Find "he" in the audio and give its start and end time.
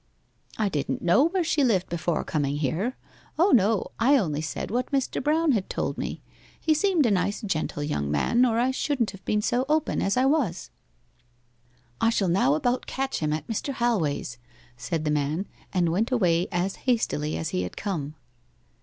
6.59-6.73, 17.49-17.61